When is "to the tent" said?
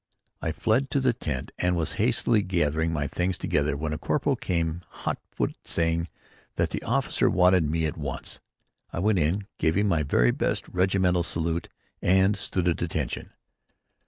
0.89-1.51